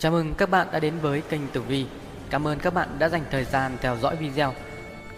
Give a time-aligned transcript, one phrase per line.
[0.00, 1.86] Chào mừng các bạn đã đến với kênh Tử Vi.
[2.30, 4.52] Cảm ơn các bạn đã dành thời gian theo dõi video.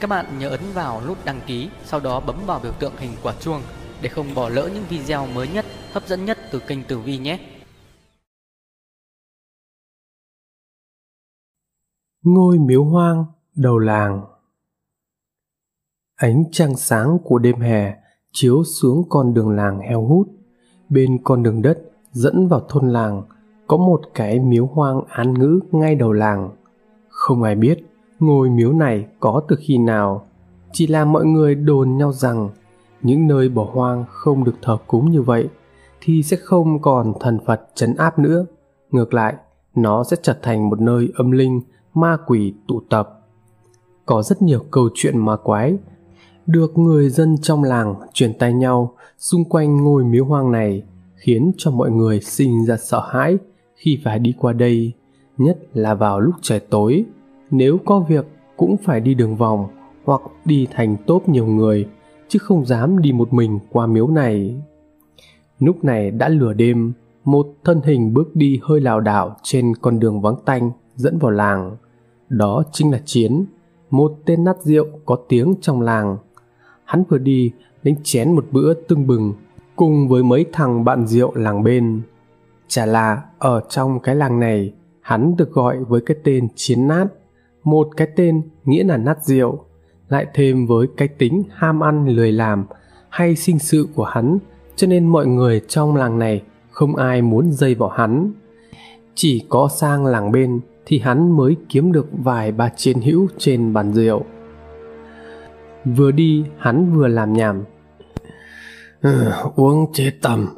[0.00, 3.10] Các bạn nhớ ấn vào nút đăng ký, sau đó bấm vào biểu tượng hình
[3.22, 3.62] quả chuông
[4.02, 7.18] để không bỏ lỡ những video mới nhất, hấp dẫn nhất từ kênh Tử Vi
[7.18, 7.40] nhé.
[12.22, 13.24] Ngôi miếu hoang
[13.54, 14.24] đầu làng
[16.16, 17.94] Ánh trăng sáng của đêm hè
[18.32, 20.28] chiếu xuống con đường làng heo hút.
[20.88, 21.78] Bên con đường đất
[22.12, 23.22] dẫn vào thôn làng
[23.70, 26.50] có một cái miếu hoang án ngữ ngay đầu làng.
[27.08, 27.78] Không ai biết
[28.20, 30.26] ngôi miếu này có từ khi nào,
[30.72, 32.48] chỉ là mọi người đồn nhau rằng
[33.02, 35.48] những nơi bỏ hoang không được thờ cúng như vậy
[36.00, 38.46] thì sẽ không còn thần Phật trấn áp nữa.
[38.90, 39.34] Ngược lại,
[39.74, 41.60] nó sẽ trở thành một nơi âm linh,
[41.94, 43.20] ma quỷ tụ tập.
[44.06, 45.78] Có rất nhiều câu chuyện ma quái
[46.46, 50.82] được người dân trong làng truyền tay nhau xung quanh ngôi miếu hoang này
[51.14, 53.38] khiến cho mọi người sinh ra sợ hãi
[53.80, 54.92] khi phải đi qua đây,
[55.38, 57.04] nhất là vào lúc trời tối.
[57.50, 59.68] Nếu có việc cũng phải đi đường vòng
[60.04, 61.86] hoặc đi thành tốp nhiều người,
[62.28, 64.62] chứ không dám đi một mình qua miếu này.
[65.58, 66.92] Lúc này đã lửa đêm,
[67.24, 71.30] một thân hình bước đi hơi lảo đảo trên con đường vắng tanh dẫn vào
[71.30, 71.76] làng.
[72.28, 73.44] Đó chính là Chiến,
[73.90, 76.16] một tên nát rượu có tiếng trong làng.
[76.84, 79.32] Hắn vừa đi đánh chén một bữa tưng bừng
[79.76, 82.02] cùng với mấy thằng bạn rượu làng bên.
[82.70, 87.06] Chả là ở trong cái làng này, hắn được gọi với cái tên chiến nát,
[87.64, 89.64] một cái tên nghĩa là nát rượu,
[90.08, 92.64] lại thêm với cái tính ham ăn lười làm
[93.08, 94.38] hay sinh sự của hắn,
[94.76, 98.32] cho nên mọi người trong làng này không ai muốn dây vào hắn.
[99.14, 103.72] Chỉ có sang làng bên thì hắn mới kiếm được vài ba chiến hữu trên
[103.72, 104.24] bàn rượu.
[105.84, 107.64] Vừa đi hắn vừa làm nhảm.
[109.02, 110.48] Ừ, uống chế tầm,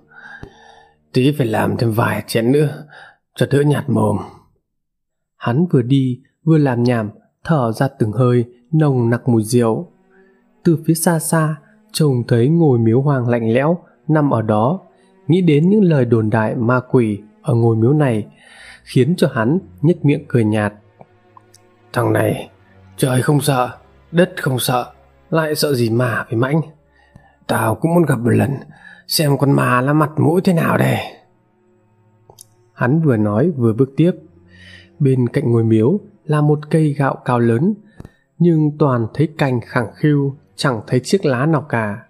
[1.13, 2.85] tí phải làm thêm vài chén nữa,
[3.37, 4.19] cho đỡ nhạt mồm.
[5.37, 7.11] Hắn vừa đi, vừa làm nhảm,
[7.45, 9.93] thở ra từng hơi, nồng nặc mùi rượu.
[10.65, 11.57] Từ phía xa xa,
[11.93, 13.79] trông thấy ngồi miếu hoàng lạnh lẽo
[14.09, 14.81] nằm ở đó.
[15.27, 18.27] Nghĩ đến những lời đồn đại ma quỷ ở ngôi miếu này,
[18.85, 20.73] khiến cho hắn nhếch miệng cười nhạt.
[21.93, 22.51] Thằng này,
[22.97, 23.71] trời không sợ,
[24.13, 24.93] đất không sợ,
[25.31, 26.61] lại sợ gì mà phải mãnh?
[27.47, 28.51] Tao cũng muốn gặp một lần
[29.07, 30.99] xem con ma là mặt mũi thế nào đây.
[32.73, 34.13] Hắn vừa nói vừa bước tiếp.
[34.99, 37.75] Bên cạnh ngôi miếu là một cây gạo cao lớn,
[38.39, 42.03] nhưng toàn thấy cành khẳng khiu, chẳng thấy chiếc lá nào cả.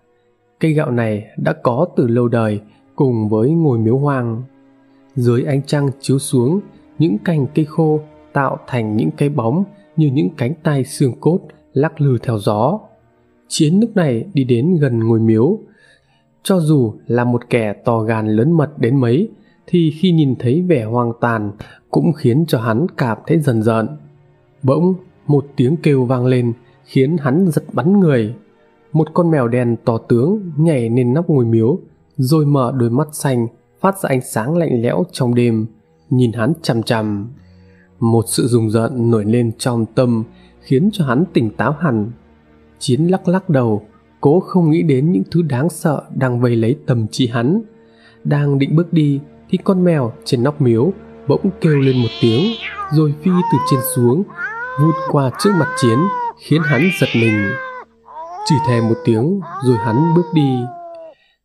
[0.61, 2.61] Cây gạo này đã có từ lâu đời
[2.97, 4.43] cùng với ngôi miếu hoang.
[5.15, 6.61] Dưới ánh trăng chiếu xuống,
[6.99, 8.01] những cành cây khô
[8.33, 9.65] tạo thành những cái bóng
[9.97, 11.41] như những cánh tay xương cốt
[11.73, 12.81] lắc lư theo gió.
[13.49, 15.59] Chiến lúc này đi đến gần ngôi miếu
[16.43, 19.29] cho dù là một kẻ to gan lớn mật đến mấy,
[19.67, 21.53] thì khi nhìn thấy vẻ hoang tàn
[21.91, 23.89] cũng khiến cho hắn cảm thấy dần dợn
[24.63, 24.95] bỗng
[25.27, 26.53] một tiếng kêu vang lên,
[26.85, 28.35] khiến hắn giật bắn người.
[28.93, 31.79] Một con mèo đen to tướng nhảy lên nóc ngôi miếu,
[32.17, 33.47] rồi mở đôi mắt xanh,
[33.81, 35.67] phát ra ánh sáng lạnh lẽo trong đêm,
[36.11, 37.31] nhìn hắn chằm chằm.
[38.01, 40.25] Một sự rùng rợn nổi lên trong tâm,
[40.61, 42.11] khiến cho hắn tỉnh táo hẳn.
[42.79, 43.83] Chiến lắc lắc đầu
[44.23, 47.63] cố không nghĩ đến những thứ đáng sợ đang vây lấy tầm trí hắn.
[48.25, 50.93] Đang định bước đi thì con mèo trên nóc miếu
[51.29, 52.43] bỗng kêu lên một tiếng,
[52.93, 54.23] rồi phi từ trên xuống,
[54.81, 55.99] vụt qua trước mặt chiến,
[56.39, 57.49] khiến hắn giật mình.
[58.47, 60.59] Chỉ thè một tiếng rồi hắn bước đi.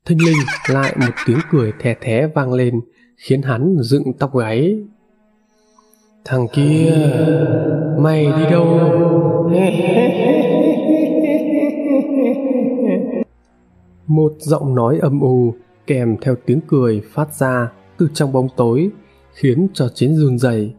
[0.05, 0.37] Thinh linh
[0.69, 2.81] lại một tiếng cười thè thé vang lên,
[3.17, 4.75] khiến hắn dựng tóc gáy.
[6.25, 6.93] Thằng kia
[7.97, 8.93] mày đi đâu?
[14.07, 15.53] Một giọng nói âm u
[15.87, 18.89] kèm theo tiếng cười phát ra từ trong bóng tối,
[19.33, 20.73] khiến cho chiến run rẩy.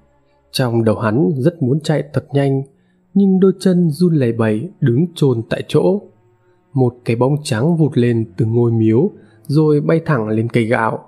[0.51, 2.63] Trong đầu hắn rất muốn chạy thật nhanh,
[3.15, 6.01] nhưng đôi chân run lẩy bẩy đứng chôn tại chỗ.
[6.73, 9.11] Một cái bóng trắng vụt lên từ ngôi miếu,
[9.47, 10.99] rồi bay thẳng lên cây gạo.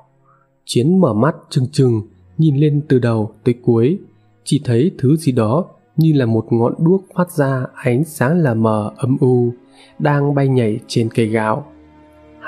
[0.65, 2.03] Chiến mở mắt trừng trừng,
[2.39, 3.99] nhìn lên từ đầu tới cuối,
[4.45, 5.65] chỉ thấy thứ gì đó
[5.97, 9.53] như là một ngọn đuốc phát ra ánh sáng là mờ âm u,
[9.99, 11.67] đang bay nhảy trên cây gạo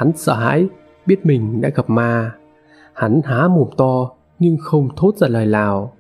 [0.03, 0.69] hắn sợ hãi,
[1.07, 2.33] biết mình đã gặp ma.
[2.95, 5.93] Hắn há mồm to, nhưng không thốt ra lời nào.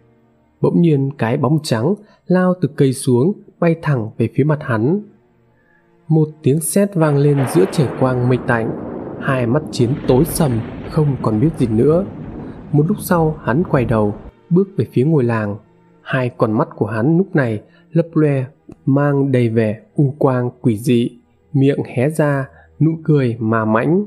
[0.61, 1.95] Bỗng nhiên cái bóng trắng
[2.27, 5.03] lao từ cây xuống, bay thẳng về phía mặt hắn.
[6.09, 8.71] Một tiếng sét vang lên giữa trời quang mây tạnh,
[9.21, 10.61] hai mắt chiến tối sầm,
[10.91, 12.05] không còn biết gì nữa.
[12.73, 14.15] Một lúc sau, hắn quay đầu,
[14.51, 15.57] bước về phía ngôi làng.
[16.03, 18.45] Hai con mắt của hắn lúc này lấp loe,
[18.87, 21.19] mang đầy vẻ u quang quỷ dị,
[21.53, 22.49] miệng hé ra
[22.85, 24.05] nụ cười mà mãnh.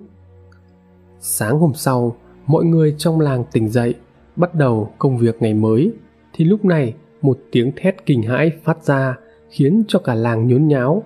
[1.20, 2.16] Sáng hôm sau,
[2.48, 3.94] mọi người trong làng tỉnh dậy,
[4.36, 5.94] bắt đầu công việc ngày mới.
[6.34, 9.18] Thì lúc này, một tiếng thét kinh hãi phát ra,
[9.50, 11.04] khiến cho cả làng nhốn nháo.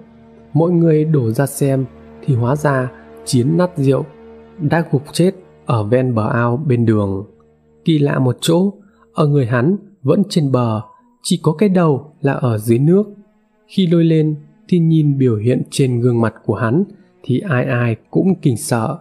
[0.53, 1.85] Mọi người đổ ra xem,
[2.25, 2.91] thì hóa ra
[3.25, 4.05] chiến nát rượu,
[4.59, 5.31] đã gục chết
[5.65, 7.25] ở ven bờ ao bên đường.
[7.85, 8.73] Kỳ lạ một chỗ,
[9.13, 10.81] ở người hắn vẫn trên bờ,
[11.23, 13.03] chỉ có cái đầu là ở dưới nước.
[13.67, 14.35] Khi lôi lên,
[14.67, 16.83] thì nhìn biểu hiện trên gương mặt của hắn
[17.23, 18.97] thì ai ai cũng kinh sợ.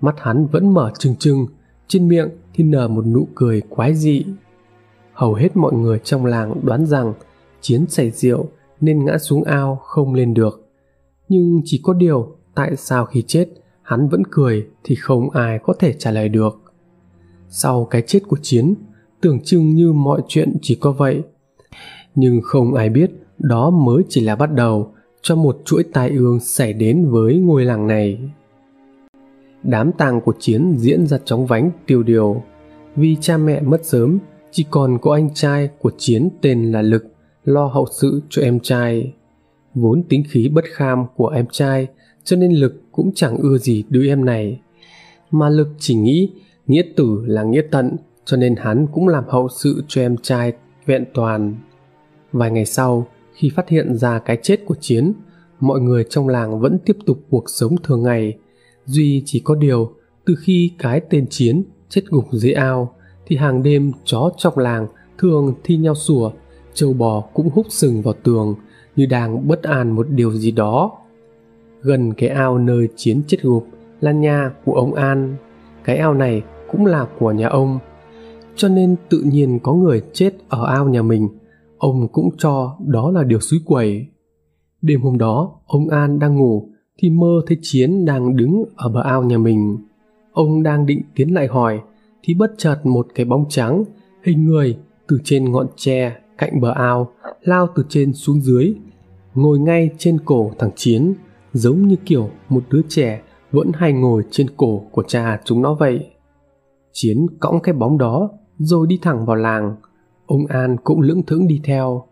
[0.00, 1.46] Mắt hắn vẫn mở trừng trừng,
[1.88, 4.24] trên miệng thì nở một nụ cười quái dị.
[5.12, 7.12] Hầu hết mọi người trong làng đoán rằng
[7.60, 8.48] chiến say rượu
[8.80, 10.70] nên ngã xuống ao không lên được.
[11.28, 13.48] Nhưng chỉ có điều tại sao khi chết,
[13.82, 16.72] hắn vẫn cười thì không ai có thể trả lời được.
[17.48, 18.74] Sau cái chết của chiến,
[19.20, 21.22] tưởng chừng như mọi chuyện chỉ có vậy.
[22.14, 26.40] Nhưng không ai biết đó mới chỉ là bắt đầu cho một chuỗi tai ương
[26.40, 28.18] xảy đến với ngôi làng này.
[29.62, 32.42] Đám tang của chiến diễn ra chóng vánh tiêu điều.
[32.96, 34.18] Vì cha mẹ mất sớm,
[34.50, 37.04] chỉ còn có anh trai của chiến tên là lực
[37.44, 39.14] lo hậu sự cho em trai.
[39.74, 41.86] Vốn tính khí bất kham của em trai,
[42.24, 44.60] cho nên lực cũng chẳng ưa gì đứa em này.
[45.30, 46.32] Mà lực chỉ nghĩ
[46.66, 50.52] nghĩa tử là nghĩa tận, cho nên hắn cũng làm hậu sự cho em trai
[50.86, 51.54] vẹn toàn.
[52.32, 53.06] Vài ngày sau
[53.40, 55.12] khi phát hiện ra cái chết của chiến,
[55.60, 58.38] mọi người trong làng vẫn tiếp tục cuộc sống thường ngày.
[58.86, 59.92] Duy chỉ có điều,
[60.24, 62.94] từ khi cái tên chiến chết gục dưới ao,
[63.26, 64.86] thì hàng đêm chó trong làng
[65.18, 66.30] thường thi nhau sủa
[66.74, 68.54] trâu bò cũng húc sừng vào tường
[68.96, 70.92] như đang bất an một điều gì đó.
[71.82, 73.66] Gần cái ao nơi chiến chết gục
[74.00, 75.36] là nhà của ông an.
[75.84, 77.78] Cái ao này cũng là của nhà ông.
[78.56, 81.28] Cho nên tự nhiên có người chết ở ao nhà mình
[81.80, 84.06] ông cũng cho đó là điều suối quẩy.
[84.82, 86.68] Đêm hôm đó, ông an đang ngủ
[86.98, 89.78] thì mơ thấy chiến đang đứng ở bờ ao nhà mình.
[90.32, 91.80] Ông đang định tiến lại hỏi
[92.22, 93.84] thì bất chợt một cái bóng trắng,
[94.22, 94.76] hình người
[95.08, 97.12] từ trên ngọn tre cạnh bờ ao
[97.42, 98.74] lao từ trên xuống dưới,
[99.34, 101.14] ngồi ngay trên cổ thằng chiến,
[101.52, 105.74] giống như kiểu một đứa trẻ vẫn hay ngồi trên cổ của cha chúng nó
[105.74, 106.10] vậy.
[106.92, 109.76] Chiến cõng cái bóng đó rồi đi thẳng vào làng
[110.30, 112.04] ông an cũng lững thững đi theo.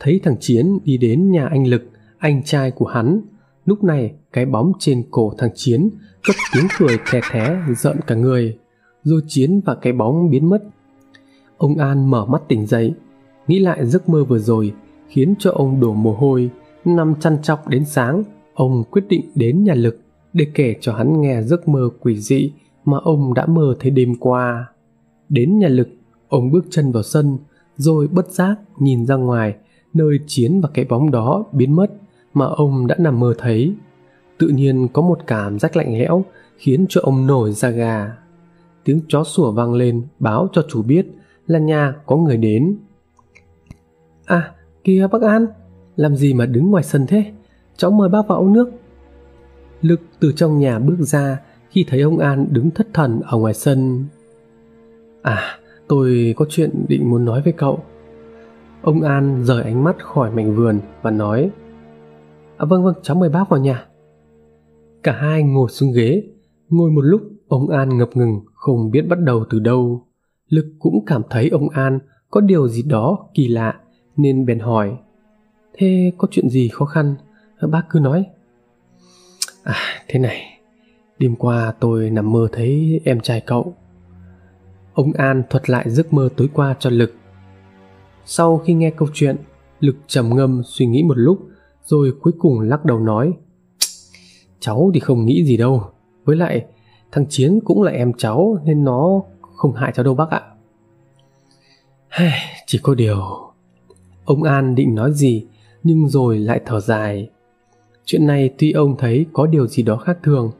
[0.00, 3.20] Thấy thằng chiến đi đến nhà anh lực, anh trai của hắn,
[3.66, 5.88] lúc này cái bóng trên cổ thằng chiến
[6.26, 8.58] cất tiếng cười thè thé giận cả người.
[9.02, 10.62] Rồi chiến và cái bóng biến mất.
[11.56, 12.94] Ông an mở mắt tỉnh dậy,
[13.48, 14.72] nghĩ lại giấc mơ vừa rồi,
[15.08, 16.50] khiến cho ông đổ mồ hôi
[16.84, 18.22] nằm chăn chọc đến sáng,
[18.54, 20.00] ông quyết định đến nhà lực
[20.32, 22.52] để kể cho hắn nghe giấc mơ quỷ dị
[22.84, 24.66] mà ông đã mơ thấy đêm qua.
[25.28, 25.88] Đến nhà lực
[26.28, 27.38] ông bước chân vào sân,
[27.76, 29.54] rồi bất giác nhìn ra ngoài,
[29.94, 31.90] nơi chiến và cái bóng đó biến mất
[32.34, 33.74] mà ông đã nằm mơ thấy.
[34.38, 36.24] Tự nhiên có một cảm giác lạnh lẽo
[36.56, 38.16] khiến cho ông nổi da gà.
[38.84, 41.06] Tiếng chó sủa vang lên, báo cho chủ biết
[41.46, 42.76] là nhà có người đến.
[44.24, 44.52] À
[44.84, 45.46] kia bác an,
[45.96, 47.32] làm gì mà đứng ngoài sân thế?
[47.76, 48.70] Cháu mời bác vào uống nước.
[49.82, 51.40] Lực từ trong nhà bước ra
[51.70, 54.04] khi thấy ông an đứng thất thần ở ngoài sân.
[55.22, 55.58] À
[55.88, 57.84] tôi có chuyện định muốn nói với cậu.
[58.82, 61.50] Ông an rời ánh mắt khỏi mảnh vườn và nói
[62.56, 63.86] à vâng vâng cháu mời bác vào nhà.
[65.02, 66.22] Cả hai ngồi xuống ghế.
[66.68, 70.06] Ngồi một lúc, ông an ngập ngừng, không biết bắt đầu từ đâu.
[70.48, 71.98] Lực cũng cảm thấy ông an
[72.30, 73.80] có điều gì đó kỳ lạ,
[74.16, 74.96] nên bèn hỏi,
[75.72, 77.14] thế có chuyện gì khó khăn?
[77.70, 78.24] Bác cứ nói.
[79.62, 79.74] À
[80.08, 80.42] thế này,
[81.18, 83.74] đêm qua tôi nằm mơ thấy em trai cậu
[84.96, 87.14] ông an thuật lại giấc mơ tối qua cho lực.
[88.24, 89.36] Sau khi nghe câu chuyện,
[89.80, 91.38] lực trầm ngâm suy nghĩ một lúc,
[91.84, 93.32] rồi cuối cùng lắc đầu nói,
[94.60, 95.82] cháu thì không nghĩ gì đâu.
[96.24, 96.66] Với lại,
[97.12, 99.22] thằng chiến cũng là em cháu nên nó
[99.56, 100.42] không hại cháu đâu bác ạ.
[102.66, 103.20] Chỉ có điều,
[104.24, 105.46] ông an định nói gì,
[105.82, 107.30] nhưng rồi lại thở dài.
[108.04, 110.50] Chuyện này tuy ông thấy có điều gì đó khác thường,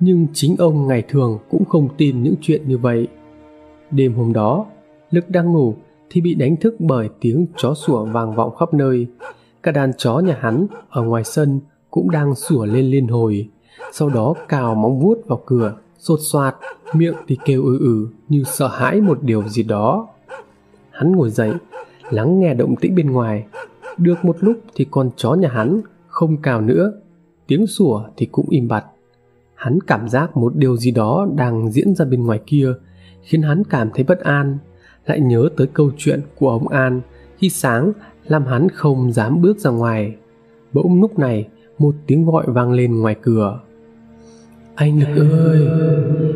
[0.00, 3.08] nhưng chính ông ngày thường cũng không tin những chuyện như vậy
[3.90, 4.66] đêm hôm đó
[5.10, 5.74] lực đang ngủ
[6.10, 9.06] thì bị đánh thức bởi tiếng chó sủa vang vọng khắp nơi.
[9.62, 13.48] Cả đàn chó nhà hắn ở ngoài sân cũng đang sủa lên liên hồi.
[13.92, 16.56] Sau đó cào móng vuốt vào cửa, sột soạt,
[16.94, 20.08] miệng thì kêu ư ừ như sợ hãi một điều gì đó.
[20.90, 21.52] Hắn ngồi dậy,
[22.10, 23.44] lắng nghe động tĩnh bên ngoài.
[23.98, 26.92] Được một lúc thì con chó nhà hắn không cào nữa,
[27.46, 28.84] tiếng sủa thì cũng im bặt.
[29.54, 32.72] Hắn cảm giác một điều gì đó đang diễn ra bên ngoài kia
[33.26, 34.58] khiến hắn cảm thấy bất an,
[35.06, 37.00] lại nhớ tới câu chuyện của ông an
[37.38, 37.92] khi sáng
[38.26, 40.16] làm hắn không dám bước ra ngoài.
[40.72, 43.60] Bỗng lúc này, một tiếng gọi vang lên ngoài cửa.
[44.74, 45.68] Anh lực ơi,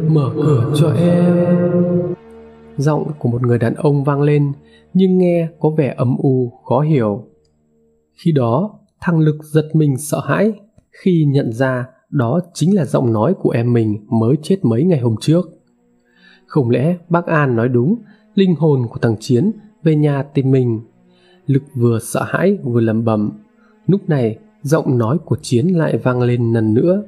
[0.09, 1.35] mở cửa cho em.
[2.77, 4.53] Giọng của một người đàn ông vang lên,
[4.95, 7.25] nhưng nghe có vẻ âm u, khó hiểu.
[8.25, 10.53] Khi đó, thằng lực giật mình sợ hãi
[10.91, 15.01] khi nhận ra đó chính là giọng nói của em mình mới chết mấy ngày
[15.01, 15.60] hôm trước
[16.51, 17.97] không lẽ bác an nói đúng,
[18.35, 19.53] linh hồn của thằng chiến
[19.83, 20.81] về nhà tìm mình?
[21.47, 23.31] Lực vừa sợ hãi vừa lẩm bẩm.
[23.87, 27.03] Lúc này, giọng nói của chiến lại vang lên lần nữa.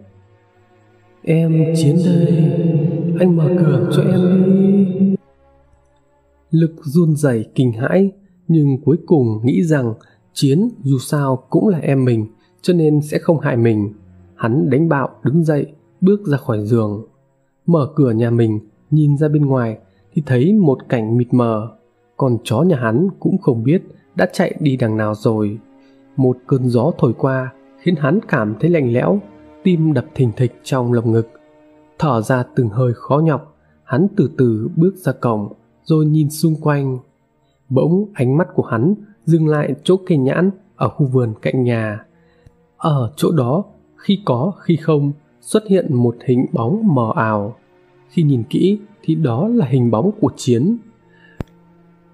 [1.22, 2.52] Em chiến đây
[3.18, 5.14] anh mở cửa cho em đi.
[6.50, 8.12] Lực run rẩy kinh hãi,
[8.48, 9.94] nhưng cuối cùng nghĩ rằng
[10.32, 12.26] chiến dù sao cũng là em mình,
[12.62, 13.92] cho nên sẽ không hại mình.
[14.34, 15.66] Hắn đánh bạo, đứng dậy,
[16.00, 17.06] bước ra khỏi giường.
[17.66, 18.60] Mở cửa nhà mình
[18.92, 19.78] nhìn ra bên ngoài
[20.12, 21.68] thì thấy một cảnh mịt mờ.
[22.16, 23.82] Còn chó nhà hắn cũng không biết
[24.14, 25.58] đã chạy đi đằng nào rồi.
[26.16, 29.20] Một cơn gió thổi qua khiến hắn cảm thấy lạnh lẽo,
[29.62, 31.28] tim đập thình thịch trong lồng ngực.
[31.98, 35.52] Thở ra từng hơi khó nhọc, hắn từ từ bước ra cổng
[35.84, 36.98] rồi nhìn xung quanh.
[37.68, 38.94] Bỗng ánh mắt của hắn
[39.24, 42.04] dừng lại chỗ cây nhãn ở khu vườn cạnh nhà.
[42.76, 43.64] Ở chỗ đó,
[43.96, 47.56] khi có, khi không, xuất hiện một hình bóng mờ ảo
[48.12, 50.76] khi nhìn kỹ thì đó là hình bóng của chiến.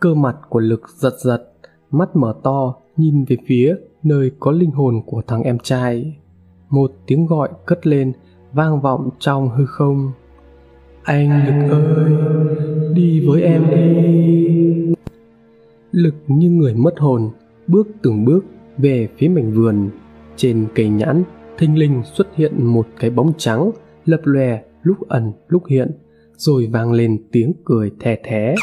[0.01, 1.53] Cơ mặt của lực giật giật,
[1.91, 6.17] mắt mở to, nhìn về phía nơi có linh hồn của thằng em trai.
[6.71, 8.13] Một tiếng gọi cất lên,
[8.53, 10.13] vang vọng trong hư không.
[11.03, 12.13] Anh lực ơi,
[12.95, 14.95] đi với em đi.
[15.93, 17.31] Lực như người mất hồn,
[17.67, 18.45] bước từng bước
[18.79, 19.91] về phía mảnh vườn.
[20.37, 21.23] Trên cây nhãn,
[21.59, 23.71] thình lình xuất hiện một cái bóng trắng,
[24.05, 25.91] lập lòe lúc ẩn, lúc hiện,
[26.37, 28.55] rồi vang lên tiếng cười thè thé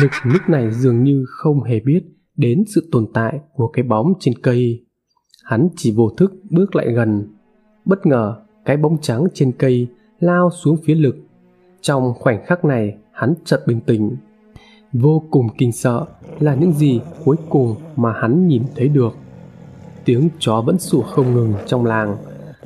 [0.00, 2.00] lực lúc này dường như không hề biết
[2.36, 4.84] đến sự tồn tại của cái bóng trên cây.
[5.44, 7.34] Hắn chỉ vô thức bước lại gần.
[7.84, 9.88] Bất ngờ, cái bóng trắng trên cây
[10.20, 11.16] lao xuống phía lực.
[11.80, 14.16] Trong khoảnh khắc này, hắn chợt bình tĩnh.
[14.92, 16.04] Vô cùng kinh sợ
[16.40, 19.16] là những gì cuối cùng mà hắn nhìn thấy được.
[20.04, 22.16] Tiếng chó vẫn sủa không ngừng trong làng.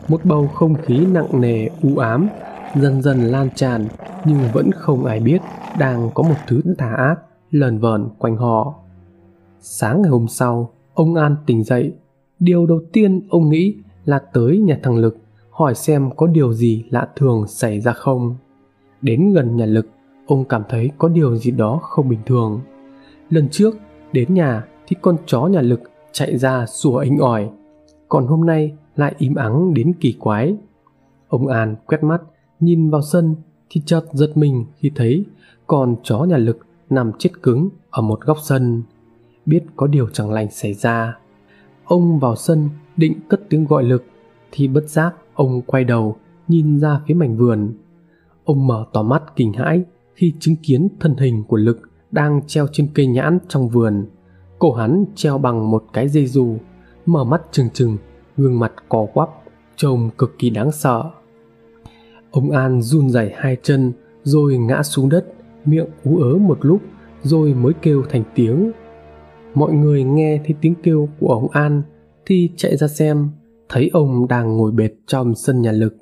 [0.08, 2.28] Một bầu không khí nặng nề, u ám
[2.74, 3.86] dần dần lan tràn,
[4.24, 5.40] nhưng vẫn không ai biết
[5.78, 7.16] đang có một thứ tà ác
[7.50, 8.74] lờn vờn quanh họ.
[9.60, 11.92] Sáng ngày hôm sau, ông an tỉnh dậy.
[12.38, 15.16] Điều đầu tiên ông nghĩ là tới nhà thằng lực,
[15.50, 18.36] hỏi xem có điều gì lạ thường xảy ra không.
[19.02, 19.86] Đến gần nhà lực,
[20.26, 22.60] ông cảm thấy có điều gì đó không bình thường.
[23.30, 23.76] Lần trước,
[24.12, 25.80] đến nhà thì con chó nhà lực
[26.12, 27.50] chạy ra sủa inh ỏi,
[28.08, 30.56] còn hôm nay lại im ắng đến kỳ quái.
[31.28, 32.22] Ông an quét mắt
[32.60, 33.34] nhìn vào sân
[33.70, 35.24] thì chợt giật mình khi thấy
[35.66, 36.58] con chó nhà lực
[36.90, 38.82] nằm chết cứng ở một góc sân.
[39.46, 41.18] Biết có điều chẳng lành xảy ra.
[41.84, 44.04] Ông vào sân định cất tiếng gọi lực
[44.52, 46.16] thì bất giác ông quay đầu
[46.48, 47.74] nhìn ra phía mảnh vườn.
[48.44, 52.66] Ông mở to mắt kinh hãi khi chứng kiến thân hình của lực đang treo
[52.72, 54.06] trên cây nhãn trong vườn.
[54.58, 56.56] Cổ hắn treo bằng một cái dây dù,
[57.06, 57.96] mở mắt trừng trừng,
[58.36, 59.28] gương mặt cò quắp,
[59.76, 61.10] trông cực kỳ đáng sợ
[62.30, 65.26] ông an run rẩy hai chân, rồi ngã xuống đất,
[65.64, 66.80] miệng ú ớ một lúc,
[67.22, 68.72] rồi mới kêu thành tiếng.
[69.54, 71.82] Mọi người nghe thấy tiếng kêu của ông an
[72.26, 73.28] thì chạy ra xem,
[73.68, 75.96] thấy ông đang ngồi bệt trong sân nhà lực,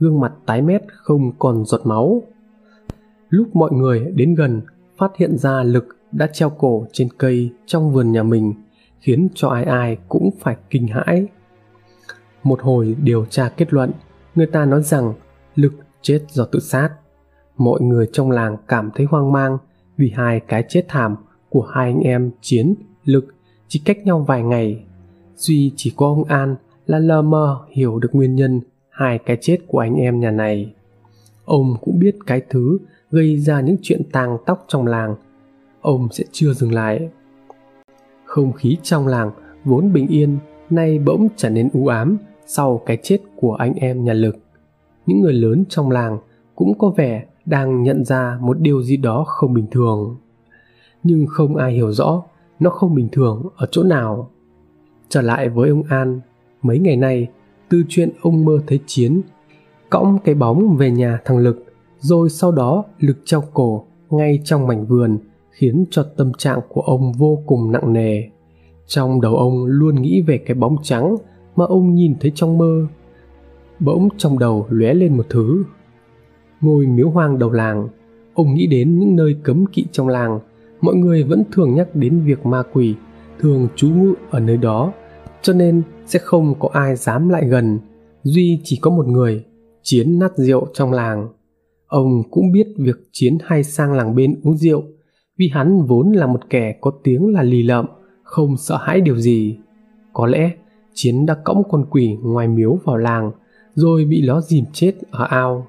[0.00, 2.22] gương mặt tái mét không còn giọt máu.
[3.28, 4.60] Lúc mọi người đến gần,
[4.98, 8.54] phát hiện ra lực đã treo cổ trên cây trong vườn nhà mình,
[9.00, 11.26] khiến cho ai ai cũng phải kinh hãi.
[12.42, 13.90] Một hồi điều tra kết luận,
[14.34, 15.14] người ta nói rằng
[15.54, 16.90] lực chết do tự sát.
[17.56, 19.58] Mọi người trong làng cảm thấy hoang mang
[19.96, 21.16] vì hai cái chết thảm
[21.48, 23.34] của hai anh em chiến, lực
[23.68, 24.84] chỉ cách nhau vài ngày.
[25.36, 26.56] Duy chỉ có ông an
[26.86, 30.74] là lờ mờ hiểu được nguyên nhân hai cái chết của anh em nhà này.
[31.44, 32.78] Ông cũng biết cái thứ
[33.10, 35.16] gây ra những chuyện tàng tóc trong làng.
[35.80, 37.08] Ông sẽ chưa dừng lại.
[38.24, 39.30] Không khí trong làng
[39.64, 40.38] vốn bình yên,
[40.70, 42.16] nay bỗng trở nên u ám
[42.46, 44.36] sau cái chết của anh em nhà lực
[45.06, 46.18] những người lớn trong làng
[46.54, 50.16] cũng có vẻ đang nhận ra một điều gì đó không bình thường.
[51.02, 52.22] Nhưng không ai hiểu rõ
[52.60, 54.30] nó không bình thường ở chỗ nào.
[55.08, 56.20] Trở lại với ông an,
[56.62, 57.28] mấy ngày nay,
[57.68, 59.22] từ chuyện ông mơ thấy chiến,
[59.90, 61.64] cõng cái bóng về nhà thằng lực,
[61.98, 65.18] rồi sau đó lực treo cổ ngay trong mảnh vườn,
[65.50, 68.22] khiến cho tâm trạng của ông vô cùng nặng nề.
[68.86, 71.16] Trong đầu ông luôn nghĩ về cái bóng trắng
[71.56, 72.86] mà ông nhìn thấy trong mơ
[73.84, 75.64] bỗng trong đầu lóe lên một thứ
[76.60, 77.88] ngôi miếu hoang đầu làng
[78.34, 80.40] ông nghĩ đến những nơi cấm kỵ trong làng
[80.80, 82.94] mọi người vẫn thường nhắc đến việc ma quỷ
[83.38, 84.92] thường trú ngụ ở nơi đó
[85.42, 87.78] cho nên sẽ không có ai dám lại gần
[88.22, 89.44] duy chỉ có một người
[89.82, 91.28] chiến nát rượu trong làng
[91.92, 94.82] Ông cũng biết việc Chiến hay sang làng bên uống rượu,
[95.38, 97.86] vì hắn vốn là một kẻ có tiếng là lì lợm,
[98.22, 99.58] không sợ hãi điều gì.
[100.12, 100.50] Có lẽ
[100.94, 103.30] Chiến đã cõng con quỷ ngoài miếu vào làng,
[103.74, 105.66] rồi bị nó dìm chết ở ao.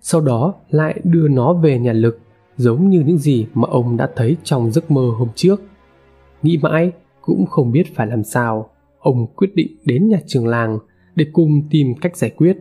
[0.00, 2.18] Sau đó lại đưa nó về nhà lực,
[2.56, 5.62] giống như những gì mà ông đã thấy trong giấc mơ hôm trước.
[6.42, 10.78] Nghĩ mãi cũng không biết phải làm sao, ông quyết định đến nhà trường làng
[11.14, 12.56] để cùng tìm cách giải quyết.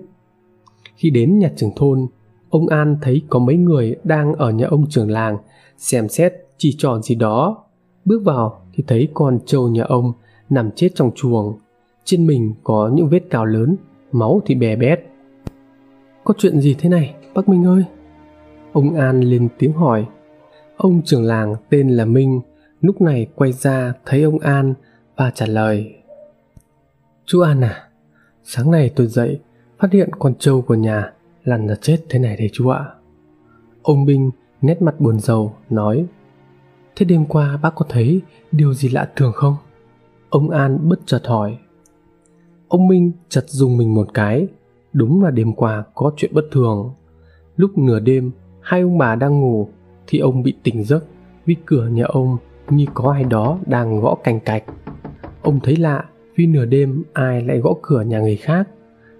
[0.95, 2.07] Khi đến nhà trường thôn,
[2.49, 5.37] ông An thấy có mấy người đang ở nhà ông trưởng làng
[5.77, 7.63] xem xét chỉ trò gì đó.
[8.05, 10.13] Bước vào thì thấy con trâu nhà ông
[10.49, 11.57] nằm chết trong chuồng.
[12.03, 13.75] Trên mình có những vết cào lớn,
[14.11, 14.99] máu thì bè bét.
[16.23, 17.83] Có chuyện gì thế này, bác Minh ơi?
[18.73, 20.05] Ông An lên tiếng hỏi.
[20.77, 22.41] Ông trưởng làng tên là Minh,
[22.81, 24.73] lúc này quay ra thấy ông An
[25.15, 25.95] và trả lời.
[27.25, 27.89] Chú An à,
[28.43, 29.39] sáng nay tôi dậy
[29.79, 31.13] phát hiện con trâu của nhà
[31.43, 32.85] lăn ra chết thế này đấy chú ạ.
[33.81, 36.05] Ông Minh nét mặt buồn rầu nói
[36.95, 39.55] Thế đêm qua bác có thấy điều gì lạ thường không?
[40.29, 41.57] Ông An bất chợt hỏi
[42.71, 44.47] Ông Minh chật dùng mình một cái.
[44.93, 46.93] Đúng là đêm qua có chuyện bất thường.
[47.55, 49.67] Lúc nửa đêm Hai ông bà đang ngủ
[50.07, 51.05] Thì ông bị tỉnh giấc.
[51.45, 52.37] Vì cửa nhà ông
[52.69, 54.63] như có ai đó đang gõ cành cạch.
[55.41, 58.67] Ông thấy lạ vì nửa đêm ai lại gõ cửa nhà người khác.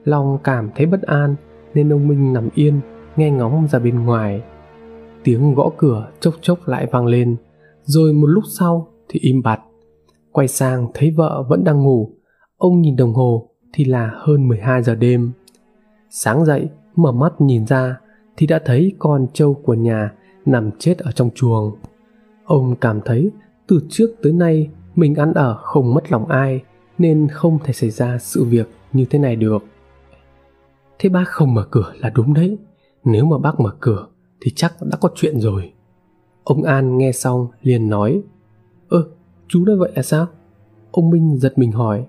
[0.04, 1.36] Lòng cảm thấy bất an
[1.74, 2.80] Nên ông Minh nằm yên
[3.16, 4.42] Nghe ngóng ra bên ngoài.
[5.24, 7.36] Tiếng gõ cửa chốc chốc lại vang lên,
[7.84, 9.60] rồi một lúc sau thì im bặt.
[10.32, 12.10] Quay sang thấy vợ vẫn đang ngủ,
[12.62, 15.32] ông nhìn đồng hồ thì là hơn 12 giờ đêm.
[16.10, 17.98] Sáng dậy, mở mắt nhìn ra
[18.38, 20.12] thì đã thấy con trâu của nhà
[20.46, 21.76] nằm chết ở trong chuồng.
[22.46, 23.32] Ông cảm thấy
[23.68, 26.62] từ trước tới nay mình ăn ở không mất lòng ai
[26.98, 29.64] nên không thể xảy ra sự việc như thế này được.
[31.00, 32.58] Thế bác không mở cửa là đúng đấy.
[33.04, 34.08] Nếu mà bác mở cửa
[34.42, 35.74] thì chắc đã có chuyện rồi.
[36.44, 38.22] Ông An nghe xong liền nói
[38.90, 39.08] Ơ,
[39.48, 40.28] chú nói vậy là sao?
[40.92, 42.06] Ông Minh giật mình hỏi.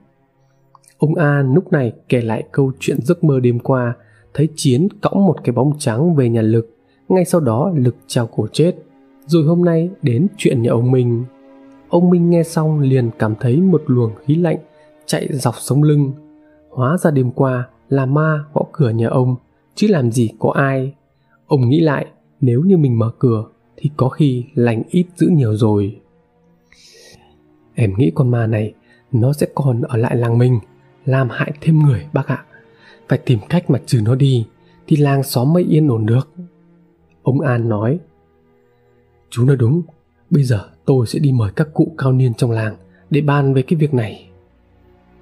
[1.03, 3.95] Ông A lúc này kể lại câu chuyện giấc mơ đêm qua
[4.35, 6.77] thấy Chiến cõng một cái bóng trắng về nhà Lực
[7.09, 8.75] ngay sau đó Lực trao cổ chết
[9.27, 11.25] rồi hôm nay đến chuyện nhà ông Minh.
[11.89, 14.57] Ông Minh nghe xong liền cảm thấy một luồng khí lạnh
[15.07, 16.13] chạy dọc sống lưng.
[16.71, 19.37] Hóa ra đêm qua là ma gõ cửa nhà ông,
[19.75, 20.95] chứ làm gì có ai.
[21.47, 22.07] Ông nghĩ lại
[22.41, 23.45] nếu như mình mở cửa
[23.77, 26.01] thì có khi lành ít giữ nhiều rồi
[27.75, 28.75] em nghĩ con ma này
[29.13, 30.59] nó sẽ còn ở lại làng mình
[31.05, 32.45] làm hại thêm người, bác ạ.
[33.09, 34.47] Phải tìm cách mà trừ nó đi,
[34.87, 36.31] thì làng xóm mới yên ổn được.
[37.23, 37.99] Ông an nói,
[39.31, 39.83] chú nói đúng,
[40.31, 42.77] bây giờ tôi sẽ đi mời các cụ cao niên trong làng
[43.11, 44.29] để bàn về cái việc này.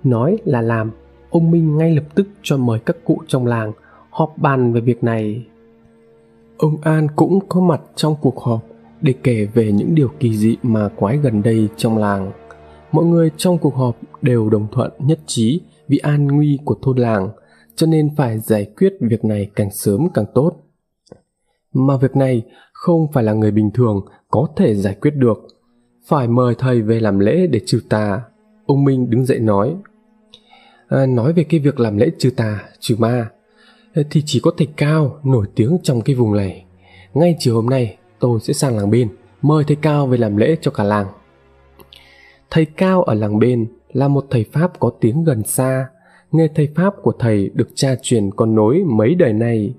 [0.05, 0.91] Nói là làm,
[1.31, 3.73] ông minh ngay lập tức cho mời các cụ trong làng
[4.11, 5.45] họp bàn về việc này.
[6.57, 8.67] Ông An cũng có mặt trong cuộc họp
[9.01, 12.33] để kể về những điều kỳ dị mà quái gần đây trong làng.
[12.93, 16.99] Mọi người trong cuộc họp đều đồng thuận nhất trí vì an nguy của thôn
[16.99, 17.29] làng,
[17.77, 20.53] cho nên phải giải quyết việc này càng sớm càng tốt.
[21.73, 25.39] Mà việc này không phải là người bình thường có thể giải quyết được.
[26.07, 28.23] Phải mời thầy về làm lễ để trừ tà.
[28.67, 29.77] Ông Minh đứng dậy nói.
[30.89, 33.31] À, nói về cái việc làm lễ trừ tà, trừ ma,
[33.95, 36.65] à, thì chỉ có thầy Cao nổi tiếng trong cái vùng này.
[37.15, 39.09] Ngay chiều hôm nay tôi sẽ sang làng bên,
[39.43, 41.07] mời thầy Cao về làm lễ cho cả làng.
[42.51, 45.89] Thầy Cao ở làng bên là một thầy Pháp có tiếng gần xa.
[46.33, 49.75] Nghề thầy Pháp của thầy được cha truyền con nối mấy đời nay.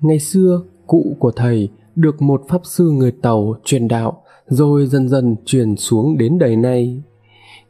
[0.00, 5.08] Ngày xưa, cụ của thầy được một pháp sư người Tàu truyền đạo rồi dần
[5.08, 7.02] dần truyền xuống đến đời nay.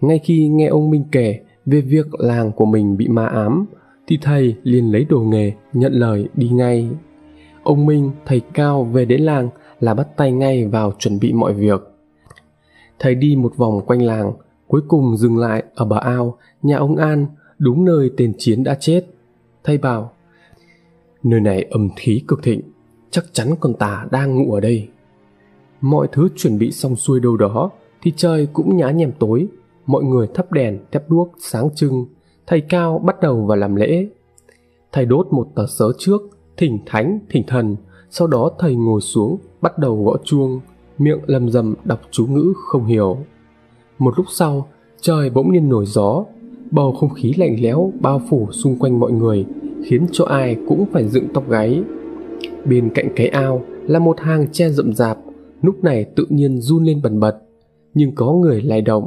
[0.01, 3.67] Ngay khi nghe ông Minh kể về việc làng của mình bị ma ám,
[4.07, 6.89] thì thầy liền lấy đồ nghề nhận lời đi ngay
[7.67, 9.49] ông minh thầy cao về đến làng
[9.81, 11.81] là bắt tay ngay vào chuẩn bị mọi việc
[12.99, 14.33] thầy đi một vòng quanh làng,
[14.67, 17.27] cuối cùng dừng lại ở bờ ao, nhà ông an,
[17.59, 19.05] đúng nơi tên chiến đã chết.
[19.65, 20.13] Thầy bảo,
[21.23, 22.61] nơi này âm khí cực thịnh,
[23.11, 24.89] chắc chắn con tà đang ngủ ở đây.
[25.81, 27.71] Mọi thứ chuẩn bị xong xuôi đâu đó,
[28.03, 29.47] thì trời cũng nhá nhem tối,
[29.87, 32.07] mọi người thắp đèn thép đuốc sáng trưng,
[32.47, 34.09] thầy cao bắt đầu vào làm lễ.
[34.93, 36.23] Thầy đốt một tờ sớ trước,
[36.57, 37.77] thỉnh thánh, thỉnh thần,
[38.11, 40.61] sau đó thầy ngồi xuống, bắt đầu gõ chuông
[40.99, 43.19] miệng lầm rầm đọc chú ngữ không hiểu.
[43.99, 44.69] Một lúc sau
[45.01, 46.25] trời bỗng nhiên nổi gió
[46.71, 49.47] bầu không khí lạnh lẽo bao phủ xung quanh mọi người
[49.85, 51.83] khiến cho ai cũng phải dựng tóc gáy.
[52.65, 55.19] Bên cạnh cái ao là một hàng tre rậm rạp
[55.63, 57.39] lúc này tự nhiên run lên bần bật
[57.95, 59.07] nhưng có người lay động.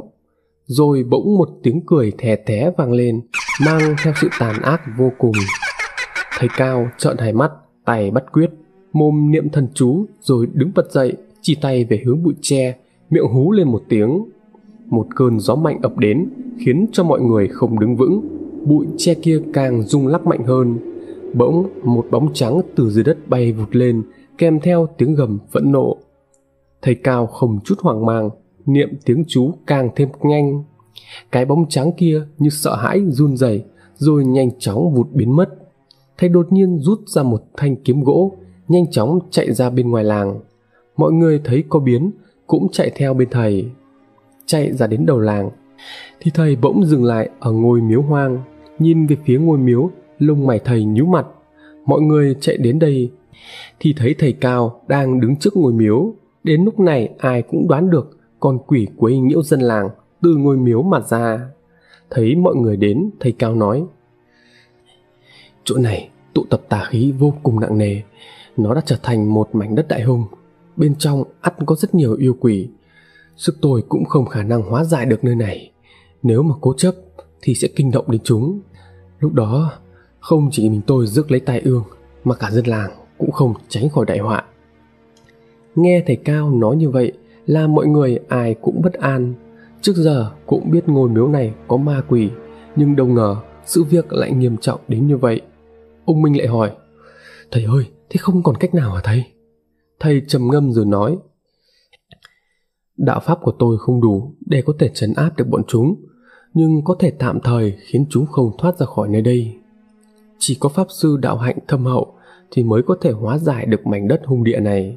[0.66, 3.20] Rồi bỗng một tiếng cười thè thé vang lên
[3.66, 5.34] mang theo sự tàn ác vô cùng.
[6.38, 7.52] Thầy cao trợn hai mắt
[7.84, 8.50] tay bắt quyết
[8.92, 12.76] mồm niệm thần chú rồi đứng bật dậy, chỉ tay về hướng bụi tre,
[13.10, 14.24] miệng hú lên một tiếng.
[14.86, 18.20] Một cơn gió mạnh ập đến, khiến cho mọi người không đứng vững.
[18.66, 20.78] Bụi tre kia càng rung lắc mạnh hơn.
[21.34, 24.02] Bỗng một bóng trắng từ dưới đất bay vụt lên,
[24.38, 25.96] kèm theo tiếng gầm phẫn nộ.
[26.82, 28.30] Thầy Cao không chút hoang mang,
[28.66, 30.64] niệm tiếng chú càng thêm nhanh.
[31.32, 33.64] Cái bóng trắng kia như sợ hãi run rẩy,
[33.96, 35.48] rồi nhanh chóng vụt biến mất.
[36.18, 38.32] Thầy đột nhiên rút ra một thanh kiếm gỗ,
[38.68, 40.40] nhanh chóng chạy ra bên ngoài làng.
[41.00, 42.10] Mọi người thấy có biến,
[42.46, 43.70] cũng chạy theo bên thầy.
[44.46, 45.50] Chạy ra đến đầu làng,
[46.20, 48.38] thì thầy bỗng dừng lại ở ngôi miếu hoang,
[48.78, 51.26] nhìn về phía ngôi miếu, lông mày thầy nhíu mặt.
[51.86, 53.10] Mọi người chạy đến đây,
[53.80, 56.14] thì thấy thầy Cao đang đứng trước ngôi miếu.
[56.44, 59.88] Đến lúc này ai cũng đoán được con quỷ quấy nhiễu dân làng
[60.22, 61.40] từ ngôi miếu mà ra.
[62.10, 63.84] Thấy mọi người đến, thầy Cao nói,
[65.64, 68.00] Chỗ này tụ tập tà khí vô cùng nặng nề,
[68.56, 70.24] nó đã trở thành một mảnh đất đại hùng
[70.80, 72.68] Bên trong ắt có rất nhiều yêu quỷ.
[73.36, 75.70] Sức tôi cũng không khả năng hóa giải được nơi này.
[76.22, 76.94] Nếu mà cố chấp
[77.42, 78.60] thì sẽ kinh động đến chúng.
[79.18, 79.72] Lúc đó
[80.20, 81.84] không chỉ mình tôi rước lấy tai ương
[82.24, 84.44] mà cả dân làng cũng không tránh khỏi đại họa.
[85.74, 87.12] Nghe thầy Cao nói như vậy
[87.46, 89.34] là mọi người ai cũng bất an.
[89.82, 92.30] Trước giờ cũng biết ngôi miếu này có ma quỷ,
[92.76, 95.40] nhưng đâu ngờ sự việc lại nghiêm trọng đến như vậy.
[96.04, 96.70] Ông Minh lại hỏi,
[97.50, 99.24] thầy ơi, thế không còn cách nào hả thầy?
[100.00, 101.18] Thầy trầm ngâm rồi nói,
[102.96, 106.04] đạo pháp của tôi không đủ để có thể trấn áp được bọn chúng,
[106.54, 109.54] nhưng có thể tạm thời khiến chúng không thoát ra khỏi nơi đây.
[110.38, 112.14] Chỉ có pháp sư đạo hạnh thâm hậu
[112.50, 114.96] thì mới có thể hóa giải được mảnh đất hung địa này.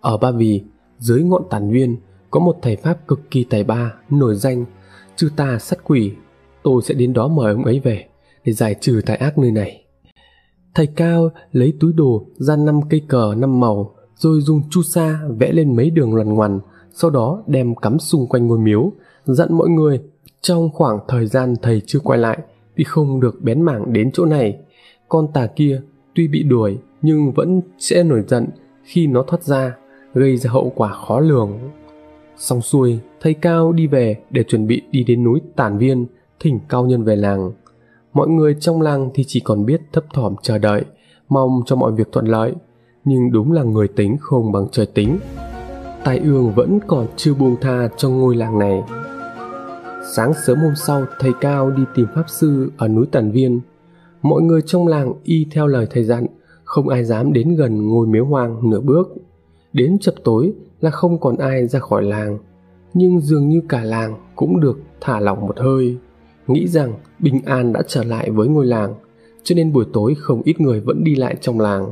[0.00, 0.62] Ở Ba Vì,
[0.98, 1.96] dưới ngọn tàn viên,
[2.30, 4.64] có một thầy Pháp cực kỳ tài ba, nổi danh,
[5.16, 6.12] chư ta sát quỷ.
[6.62, 8.06] Tôi sẽ đến đó mời ông ấy về
[8.44, 9.84] để giải trừ tai ác nơi này.
[10.74, 15.20] Thầy Cao lấy túi đồ ra năm cây cờ năm màu, rồi dùng chu sa
[15.38, 16.60] vẽ lên mấy đường loằn ngoằn,
[16.92, 18.92] sau đó đem cắm xung quanh ngôi miếu,
[19.24, 20.00] dặn mọi người
[20.40, 22.38] trong khoảng thời gian thầy chưa quay lại
[22.76, 24.58] thì không được bén mảng đến chỗ này.
[25.08, 25.82] Con tà kia
[26.14, 28.46] tuy bị đuổi nhưng vẫn sẽ nổi giận
[28.82, 29.76] khi nó thoát ra,
[30.14, 31.58] gây ra hậu quả khó lường.
[32.36, 36.06] Xong xuôi, thầy Cao đi về để chuẩn bị đi đến núi Tản Viên,
[36.40, 37.52] thỉnh cao nhân về làng.
[38.12, 40.84] Mọi người trong làng thì chỉ còn biết thấp thỏm chờ đợi,
[41.28, 42.54] mong cho mọi việc thuận lợi,
[43.04, 45.18] nhưng đúng là người tính không bằng trời tính.
[46.04, 48.82] Tai ương vẫn còn chưa buông tha cho ngôi làng này.
[50.14, 53.60] Sáng sớm hôm sau, thầy Cao đi tìm pháp sư ở núi Tản Viên.
[54.22, 56.26] Mọi người trong làng y theo lời thầy dặn,
[56.64, 59.08] không ai dám đến gần ngôi miếu hoang nửa bước.
[59.72, 62.38] Đến chập tối là không còn ai ra khỏi làng,
[62.94, 65.96] nhưng dường như cả làng cũng được thả lỏng một hơi,
[66.46, 68.94] nghĩ rằng bình an đã trở lại với ngôi làng,
[69.42, 71.90] cho nên buổi tối không ít người vẫn đi lại trong làng.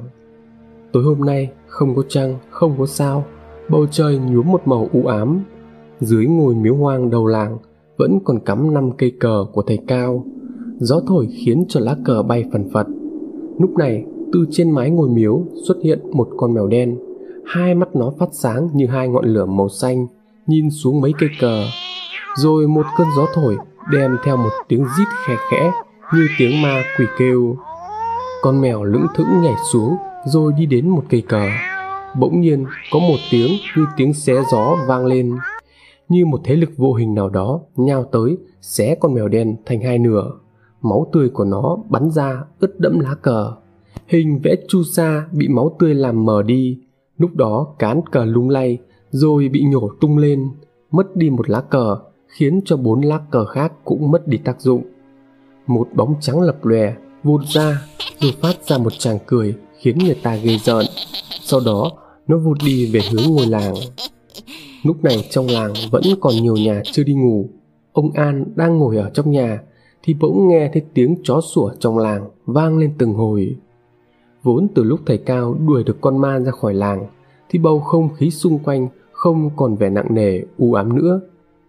[0.97, 3.25] Tối hôm nay không có trăng, không có sao,
[3.69, 5.41] bầu trời nhuốm một màu u ám.
[6.01, 7.59] Dưới ngôi miếu hoang đầu làng
[7.97, 10.25] vẫn còn cắm năm cây cờ của thầy Cao.
[10.79, 12.87] Gió thổi khiến cho lá cờ bay phần phật.
[13.59, 16.99] Lúc này từ trên mái ngôi miếu xuất hiện một con mèo đen
[17.47, 20.07] hai mắt nó phát sáng như hai ngọn lửa màu xanh
[20.47, 21.63] nhìn xuống mấy cây cờ
[22.37, 23.57] rồi một cơn gió thổi
[23.93, 25.71] đem theo một tiếng rít khẽ khẽ
[26.15, 27.57] như tiếng ma quỷ kêu
[28.47, 31.49] con mèo lững thững nhảy xuống rồi đi đến một cây cờ
[32.19, 35.37] bỗng nhiên có một tiếng như tiếng xé gió vang lên.
[36.09, 39.81] Như một thế lực vô hình nào đó nhào tới xé con mèo đen thành
[39.81, 40.31] hai nửa.
[40.83, 43.53] Máu tươi của nó bắn ra ướt đẫm lá cờ.
[44.07, 46.79] Hình vẽ chu sa bị máu tươi làm mờ đi,
[47.19, 48.79] lúc đó cán cờ lung lay
[49.11, 50.49] rồi bị nhổ tung lên,
[50.91, 54.61] mất đi một lá cờ, khiến cho bốn lá cờ khác cũng mất đi tác
[54.61, 54.83] dụng.
[55.67, 56.95] Một bóng trắng lập lòe
[57.27, 57.83] vụt ra
[58.21, 60.87] rồi phát ra một tràng cười khiến người ta ghê rợn.
[61.43, 61.91] Sau đó
[62.27, 63.75] nó vụt đi về hướng ngôi làng.
[64.83, 67.49] Lúc này trong làng vẫn còn nhiều nhà chưa đi ngủ.
[67.93, 69.61] Ông An đang ngồi ở trong nhà
[70.03, 73.57] thì bỗng nghe thấy tiếng chó sủa trong làng vang lên từng hồi.
[74.43, 77.07] Vốn từ lúc thầy Cao đuổi được con ma ra khỏi làng,
[77.49, 81.21] thì bầu không khí xung quanh không còn vẻ nặng nề, u ám nữa.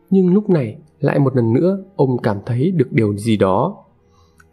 [0.10, 3.87] Nhưng lúc này, lại một lần nữa, ông cảm thấy được điều gì đó.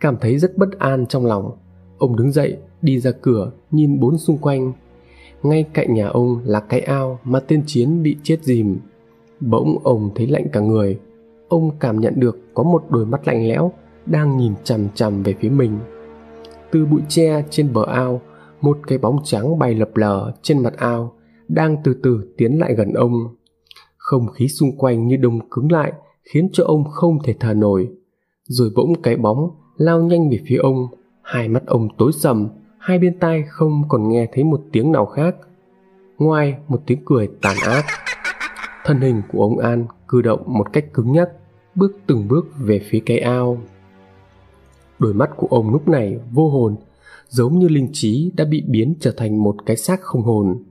[0.04, 1.52] Cảm thấy rất bất an trong lòng.
[1.98, 4.72] Ông đứng dậy, đi ra cửa, nhìn bốn xung quanh.
[5.42, 8.78] Ngay cạnh nhà ông là cái ao mà tên Chiến bị chết dìm.
[9.40, 10.98] Bỗng ông thấy lạnh cả người.
[11.48, 13.72] Ông cảm nhận được có một đôi mắt lạnh lẽo
[14.06, 15.78] đang nhìn chằm chằm về phía mình
[16.74, 18.20] từ bụi tre trên bờ ao
[18.60, 21.12] một cái bóng trắng bay lập lờ trên mặt ao
[21.48, 23.12] đang từ từ tiến lại gần ông
[23.96, 27.88] không khí xung quanh như đông cứng lại khiến cho ông không thể thở nổi
[28.44, 30.86] rồi bỗng cái bóng lao nhanh về phía ông.
[31.22, 35.06] Hai mắt ông tối sầm, hai bên tai không còn nghe thấy một tiếng nào
[35.06, 35.36] khác.
[36.18, 37.84] Ngoài, một tiếng cười tàn ác.
[38.84, 41.28] Thân hình của ông an cử động một cách cứng nhắc,
[41.74, 43.58] bước từng bước về phía cái ao.
[44.98, 46.76] Đôi mắt của ông lúc này vô hồn,
[47.28, 50.62] giống như linh trí đã bị biến trở thành một cái xác không hồn.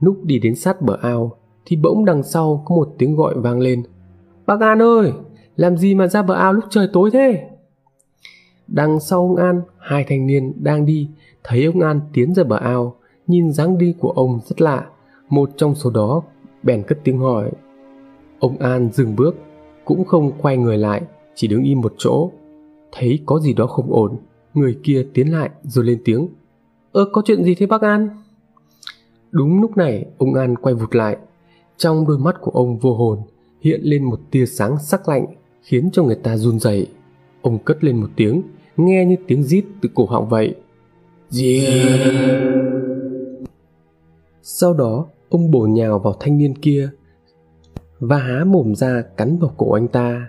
[0.00, 3.60] Lúc đi đến sát bờ ao, thì bỗng đằng sau có một tiếng gọi vang
[3.60, 3.82] lên.
[4.46, 5.12] Bác an ơi,
[5.56, 7.48] làm gì mà ra bờ ao lúc trời tối thế?
[8.72, 11.08] Đằng sau ông an, hai thanh niên đang đi,
[11.44, 14.86] thấy ông an tiến ra bờ ao, nhìn dáng đi của ông rất lạ.
[15.28, 16.22] Một trong số đó
[16.62, 17.50] bèn cất tiếng hỏi.
[18.38, 19.36] Ông an dừng bước,
[19.84, 21.02] cũng không quay người lại,
[21.34, 22.30] chỉ đứng im một chỗ.
[22.92, 24.16] Thấy có gì đó không ổn,
[24.54, 26.28] người kia tiến lại rồi lên tiếng.
[26.92, 28.08] Ơ, có chuyện gì thế bác an?
[29.30, 31.16] Đúng lúc này, ông an quay vụt lại.
[31.76, 33.18] Trong đôi mắt của ông vô hồn,
[33.60, 35.26] hiện lên một tia sáng sắc lạnh,
[35.62, 36.86] khiến cho người ta run rẩy.
[37.42, 38.42] Ông cất lên một tiếng
[38.76, 40.54] nghe như tiếng rít từ cổ họng vậy.
[41.42, 42.12] Yeah.
[44.42, 46.90] sau đó, ông bổ nhào vào thanh niên kia
[48.00, 50.28] và há mồm ra cắn vào cổ anh ta.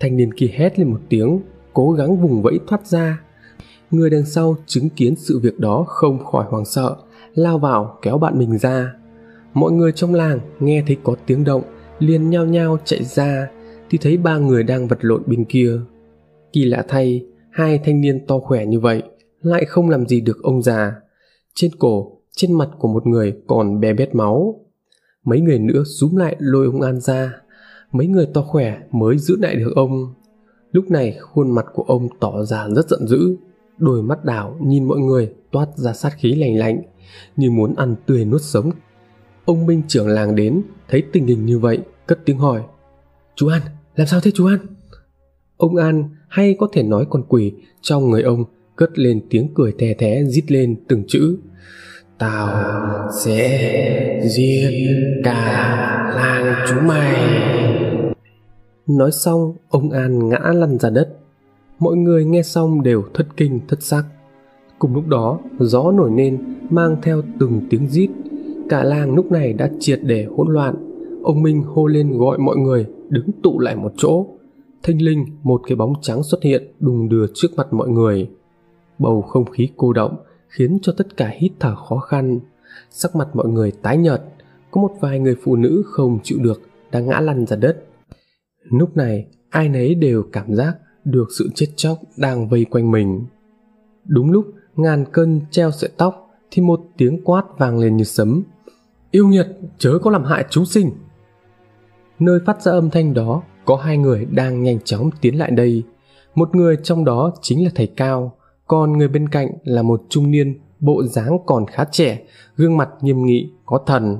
[0.00, 1.40] Thanh niên kia hét lên một tiếng,
[1.72, 3.20] cố gắng vùng vẫy thoát ra.
[3.90, 6.96] Người đằng sau chứng kiến sự việc đó không khỏi hoảng sợ,
[7.34, 8.94] lao vào kéo bạn mình ra.
[9.54, 11.62] Mọi người trong làng nghe thấy có tiếng động,
[11.98, 13.48] liền nhao nhao chạy ra,
[13.90, 15.72] thì thấy ba người đang vật lộn bên kia.
[16.52, 17.24] Kỳ lạ thay
[17.60, 19.02] hai thanh niên to khỏe như vậy
[19.42, 20.94] lại không làm gì được ông già.
[21.54, 24.60] Trên cổ, trên mặt của một người còn bé bét máu.
[25.24, 27.34] Mấy người nữa rúm lại lôi ông an ra.
[27.92, 30.14] Mấy người to khỏe mới giữ lại được ông.
[30.72, 33.36] Lúc này khuôn mặt của ông tỏ ra rất giận dữ.
[33.78, 36.82] Đôi mắt đảo nhìn mọi người toát ra sát khí lành lạnh,
[37.36, 38.70] như muốn ăn tươi nuốt sống.
[39.44, 42.62] Ông minh trưởng làng đến, thấy tình hình như vậy, cất tiếng hỏi.
[43.34, 43.62] Chú an,
[43.96, 44.58] làm sao thế chú an?
[45.60, 48.44] Ông an hay có thể nói con quỷ, trong người ông
[48.76, 51.36] cất lên tiếng cười thè thé, rít lên từng chữ.
[52.18, 52.48] Tao
[53.24, 54.70] sẽ giết
[55.24, 55.42] cả
[56.16, 57.14] làng chúng mày.
[58.86, 61.08] Nói xong, ông an ngã lăn ra đất.
[61.78, 64.04] Mọi người nghe xong đều thất kinh, thất sắc
[64.78, 66.38] cùng lúc đó, gió nổi lên,
[66.70, 68.10] mang theo từng tiếng rít.
[68.68, 70.74] Cả làng lúc này đã triệt để hỗn loạn.
[71.22, 74.26] Ông minh hô lên gọi mọi người đứng tụ lại một chỗ
[74.82, 78.30] thanh linh, một cái bóng trắng xuất hiện đùng đưa trước mặt mọi người.
[78.98, 80.16] Bầu không khí cô động
[80.48, 82.40] khiến cho tất cả hít thở khó khăn.
[82.90, 84.22] Sắc mặt mọi người tái nhợt,
[84.70, 87.84] có một vài người phụ nữ không chịu được đã ngã lăn ra đất.
[88.62, 93.26] Lúc này, ai nấy đều cảm giác được sự chết chóc đang vây quanh mình.
[94.04, 98.42] Đúng lúc, ngàn cân treo sợi tóc thì một tiếng quát vang lên như sấm.
[99.10, 99.46] Yêu nghiệt
[99.78, 100.90] chớ có làm hại chúng sinh!
[102.18, 105.82] Nơi phát ra âm thanh đó có hai người đang nhanh chóng tiến lại đây.
[106.34, 108.32] Một người trong đó chính là thầy cao,
[108.66, 112.22] còn người bên cạnh là một trung niên bộ dáng còn khá trẻ,
[112.56, 114.18] gương mặt nghiêm nghị, có thần.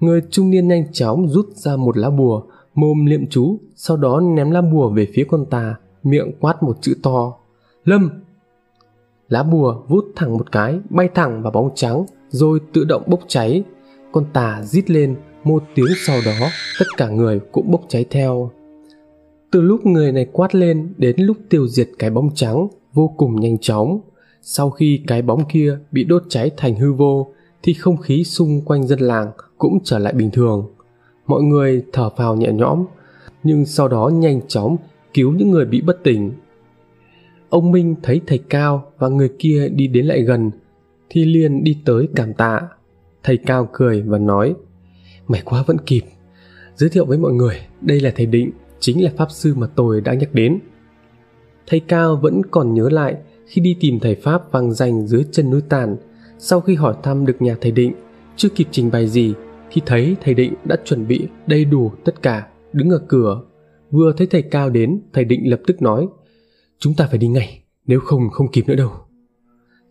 [0.00, 2.42] Người trung niên nhanh chóng rút ra một lá bùa,
[2.74, 6.78] mồm liệm chú, sau đó ném lá bùa về phía con tà, miệng quát một
[6.80, 7.32] chữ to.
[7.84, 8.10] Lâm!
[9.28, 13.20] Lá bùa vút thẳng một cái, bay thẳng vào bóng trắng, rồi tự động bốc
[13.28, 13.64] cháy.
[14.12, 18.50] Con tà rít lên, một tiếng sau đó, tất cả người cũng bốc cháy theo
[19.52, 23.40] từ lúc người này quát lên đến lúc tiêu diệt cái bóng trắng, vô cùng
[23.40, 24.00] nhanh chóng.
[24.42, 28.60] Sau khi cái bóng kia bị đốt cháy thành hư vô, thì không khí xung
[28.64, 30.66] quanh dân làng cũng trở lại bình thường.
[31.26, 32.84] Mọi người thở phào nhẹ nhõm,
[33.42, 34.76] nhưng sau đó nhanh chóng
[35.14, 36.32] cứu những người bị bất tỉnh.
[37.48, 40.50] Ông minh thấy thầy cao và người kia đi đến lại gần,
[41.10, 42.60] thì liền đi tới cảm tạ.
[43.22, 44.54] Thầy cao cười và nói
[45.28, 46.02] mày quá vẫn kịp.
[46.76, 48.50] Giới thiệu với mọi người, đây là thầy định
[48.82, 50.58] chính là pháp sư mà tôi đã nhắc đến.
[51.66, 53.16] Thầy cao vẫn còn nhớ lại
[53.46, 55.96] khi đi tìm thầy pháp vang danh dưới chân núi tàn,
[56.38, 57.92] sau khi hỏi thăm được nhà thầy định,
[58.36, 59.34] chưa kịp trình bày gì,
[59.70, 63.42] thì thấy thầy định đã chuẩn bị đầy đủ tất cả, đứng ở cửa.
[63.90, 66.08] Vừa thấy thầy cao đến, thầy định lập tức nói,
[66.78, 68.90] chúng ta phải đi ngay, nếu không không kịp nữa đâu.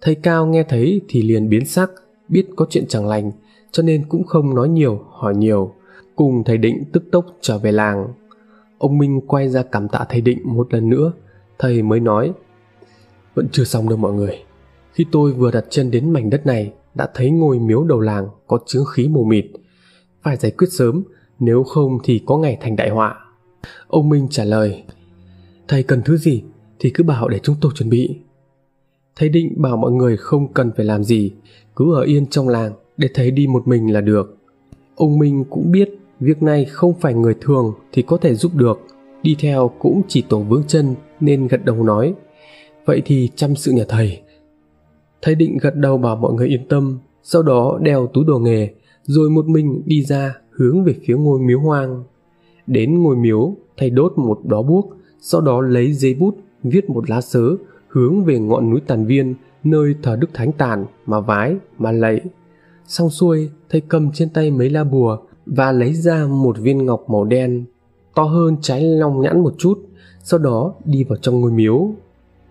[0.01, 1.91] Thầy cao nghe thấy thì liền biến sắc,
[2.29, 3.31] biết có chuyện chẳng lành,
[3.71, 5.73] cho nên cũng không nói nhiều, hỏi nhiều.
[6.15, 8.07] Cùng thầy định tức tốc trở về làng
[8.81, 11.13] ông minh quay ra cảm tạ thầy định một lần nữa.
[11.59, 12.31] Thầy mới nói,
[13.35, 14.43] vẫn chưa xong đâu mọi người.
[14.93, 18.27] Khi tôi vừa đặt chân đến mảnh đất này, đã thấy ngôi miếu đầu làng
[18.47, 19.45] có chướng khí mù mịt.
[20.21, 21.03] Phải giải quyết sớm,
[21.39, 23.15] nếu không thì có ngày thành đại họa.
[23.87, 24.83] Ông minh trả lời,
[25.67, 26.43] thầy cần thứ gì
[26.79, 28.15] thì cứ bảo để chúng tôi chuẩn bị.
[29.15, 31.31] Thầy định bảo mọi người không cần phải làm gì,
[31.75, 34.37] cứ ở yên trong làng để thầy đi một mình là được.
[34.95, 35.89] Ông minh cũng biết
[36.21, 38.79] việc này không phải người thường thì có thể giúp được
[39.23, 42.13] đi theo cũng chỉ tổ vướng chân nên gật đầu nói
[42.85, 44.21] vậy thì chăm sự nhà thầy
[45.21, 48.69] Thầy định gật đầu bảo mọi người yên tâm, sau đó đeo túi đồ nghề,
[49.03, 52.03] rồi một mình đi ra hướng về phía ngôi miếu hoang.
[52.67, 57.09] Đến ngôi miếu, thầy đốt một đó buốc, sau đó lấy giấy bút viết một
[57.09, 57.55] lá sớ
[57.87, 62.21] hướng về ngọn núi Tàn Viên nơi thờ Đức Thánh Tàn mà vái mà lạy.
[62.87, 65.17] Xong xuôi, thầy cầm trên tay mấy la bùa
[65.55, 67.65] và lấy ra một viên ngọc màu đen
[68.15, 69.79] to hơn trái long nhãn một chút,
[70.23, 71.91] sau đó đi vào trong ngôi miếu.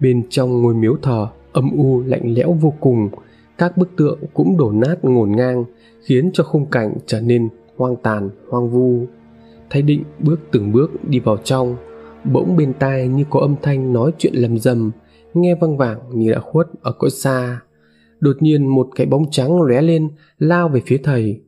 [0.01, 3.09] Bên trong ngôi miếu thờ âm u lạnh lẽo vô cùng,
[3.59, 5.65] các bức tượng cũng đổ nát ngổn ngang,
[6.05, 9.07] khiến cho khung cảnh trở nên hoang tàn, hoang vu.
[9.71, 11.77] Thái định bước từng bước đi vào trong,
[12.33, 14.91] bỗng bên tai như có âm thanh nói chuyện lầm rầm,
[15.35, 17.61] nghe văng vẳng như đã khuất ở cõi xa.
[18.21, 20.09] Đột nhiên một cái bóng trắng lóe lên,
[20.39, 21.41] lao về phía thầy.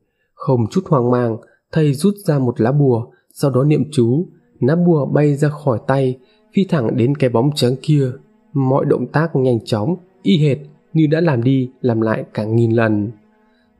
[0.46, 1.36] Không chút hoang mang,
[1.72, 4.26] thầy rút ra một lá bùa, sau đó niệm chú,
[4.60, 6.18] lá bùa bay ra khỏi tay,
[6.54, 8.10] phi thẳng đến cái bóng trắng kia.
[8.52, 10.58] Mọi động tác nhanh chóng, y hệt
[10.92, 13.10] như đã làm đi làm lại cả nghìn lần.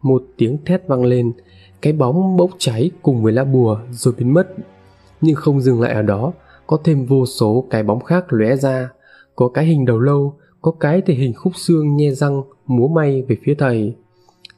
[0.03, 1.33] Một tiếng thét vang lên,
[1.83, 4.55] cái bóng bốc cháy cùng với lá bùa rồi biến mất.
[5.21, 6.33] Nhưng không dừng lại ở đó,
[6.67, 8.91] có thêm vô số cái bóng khác lóe ra,
[9.37, 13.23] có cái hình đầu lâu, có cái thể hình khúc xương nhe răng múa may
[13.23, 13.95] về phía thầy.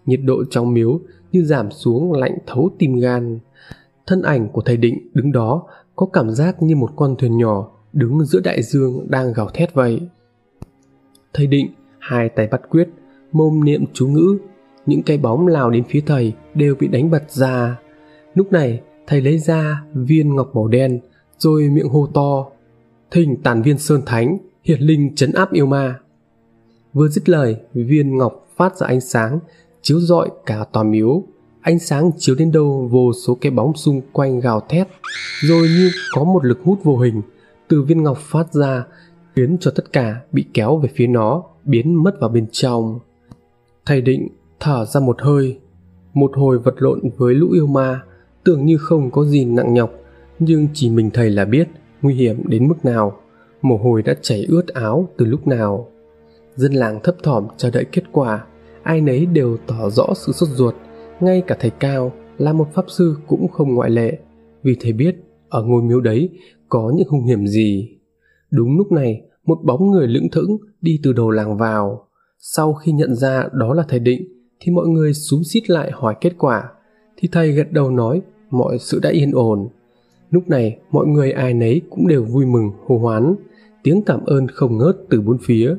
[0.06, 1.00] Nhiệt độ trong miếu
[1.32, 3.38] như giảm xuống lạnh thấu tim gan.
[4.06, 7.70] Thân ảnh của thầy Định đứng đó có cảm giác như một con thuyền nhỏ
[7.92, 10.00] đứng giữa đại dương đang gào thét vậy.
[11.32, 12.88] Thầy Định hai tay bắt quyết,
[13.32, 14.38] mồm niệm chú ngữ,
[14.86, 17.80] những cái bóng lao đến phía thầy đều bị đánh bật ra.
[18.34, 21.00] Lúc này, thầy lấy ra viên ngọc màu đen,
[21.38, 22.46] rồi miệng hô to,
[23.10, 26.00] thỉnh tàn viên sơn thánh, hiển linh chấn áp yêu ma.
[26.92, 29.38] Vừa dứt lời, viên ngọc phát ra ánh sáng,
[29.84, 31.22] chiếu rọi cả tòa miếu.
[31.60, 34.88] Ánh sáng chiếu đến đâu vô số cái bóng xung quanh gào thét,
[35.40, 37.22] rồi như có một lực hút vô hình
[37.68, 38.84] từ viên ngọc phát ra,
[39.36, 42.98] khiến cho tất cả bị kéo về phía nó, biến mất vào bên trong.
[43.86, 44.28] Thầy định
[44.60, 45.58] thở ra một hơi,
[46.14, 48.00] một hồi vật lộn với lũ yêu ma,
[48.44, 49.90] tưởng như không có gì nặng nhọc,
[50.38, 51.68] nhưng chỉ mình thầy là biết
[52.02, 53.16] nguy hiểm đến mức nào,
[53.62, 55.88] mồ hôi đã chảy ướt áo từ lúc nào.
[56.56, 58.44] Dân làng thấp thỏm chờ đợi kết quả,
[58.84, 60.74] ai nấy đều tỏ rõ sự sốt ruột,
[61.20, 64.18] ngay cả thầy Cao là một pháp sư cũng không ngoại lệ,
[64.62, 65.16] vì thầy biết
[65.48, 66.28] ở ngôi miếu đấy
[66.68, 67.98] có những hung hiểm gì.
[68.50, 72.08] Đúng lúc này, một bóng người lững thững đi từ đầu làng vào.
[72.38, 74.24] Sau khi nhận ra đó là thầy Định,
[74.60, 76.64] thì mọi người xúm xít lại hỏi kết quả.
[77.16, 79.68] Thì thầy gật đầu nói mọi sự đã yên ổn.
[80.30, 83.34] Lúc này mọi người ai nấy cũng đều vui mừng hô hoán,
[83.82, 85.76] tiếng cảm ơn không ngớt từ bốn phía.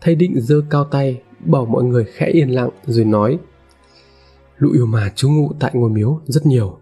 [0.00, 3.38] Thầy Định giơ cao tay, bảo mọi người khẽ yên lặng rồi nói
[4.58, 6.78] Lũ yêu mà trú ngụ tại ngôi miếu rất nhiều.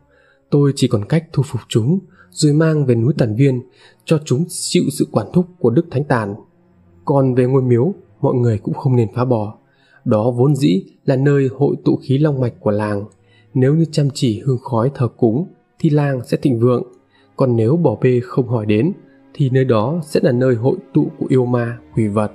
[0.50, 1.98] Tôi chỉ còn cách thu phục chúng,
[2.30, 3.62] rồi mang về núi Tần Viên,
[4.04, 6.34] cho chúng chịu sự quản thúc của Đức Thánh Tàn.
[7.04, 9.58] Còn về ngôi miếu, mọi người cũng không nên phá bỏ.
[10.04, 13.04] Đó vốn dĩ là nơi hội tụ khí long mạch của làng.
[13.54, 15.46] Nếu như chăm chỉ hương khói thờ cúng,
[15.78, 16.82] thì làng sẽ thịnh vượng.
[17.36, 18.92] Còn nếu bỏ bê không hỏi đến,
[19.34, 22.32] thì nơi đó sẽ là nơi hội tụ của yêu ma, quỷ vật.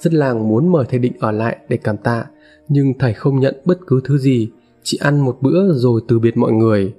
[0.00, 2.26] Dân làng muốn mời thầy định ở lại để cảm tạ,
[2.68, 4.50] nhưng thầy không nhận bất cứ thứ gì,
[4.82, 6.94] chỉ ăn một bữa rồi từ biệt mọi người.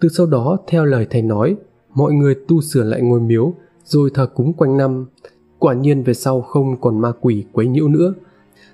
[0.00, 1.56] Từ sau đó, theo lời thầy nói,
[1.94, 5.06] mọi người tu sửa lại ngôi miếu, rồi thờ cúng quanh năm.
[5.58, 8.14] Quả nhiên về sau không còn ma quỷ quấy nhiễu nữa.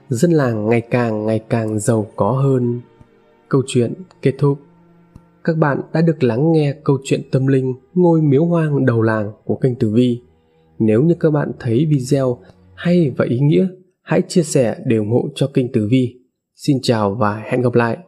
[0.08, 2.80] Dân làng ngày càng ngày càng giàu có hơn.
[3.48, 4.58] Câu chuyện kết thúc.
[5.44, 9.32] Các bạn đã được lắng nghe câu chuyện tâm linh ngôi miếu hoang đầu làng
[9.44, 10.20] của kênh Tử Vi.
[10.78, 12.38] Nếu như các bạn thấy video
[12.74, 13.66] hay và ý nghĩa,
[14.02, 16.14] hãy chia sẻ để ủng hộ cho kênh Tử Vi.
[16.54, 17.98] Xin chào và hẹn gặp lại.